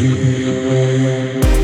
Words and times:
Give 0.00 0.18
me 0.24 1.59